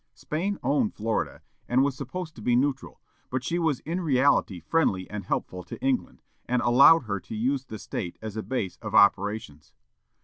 Spain 0.15 0.57
owned 0.63 0.95
Florida, 0.95 1.43
and 1.67 1.83
was 1.83 1.95
supposed 1.95 2.35
to 2.35 2.41
be 2.41 2.55
neutral, 2.55 2.99
but 3.29 3.43
she 3.43 3.59
was 3.59 3.81
in 3.81 4.01
reality 4.01 4.59
friendly 4.59 5.07
and 5.11 5.25
helpful 5.25 5.63
to 5.63 5.79
England, 5.79 6.23
and 6.47 6.59
allowed 6.63 7.03
her 7.03 7.19
to 7.19 7.35
use 7.35 7.65
the 7.65 7.77
State 7.77 8.17
as 8.19 8.35
a 8.35 8.41
base 8.41 8.77
of 8.81 8.95
operations. 8.95 9.75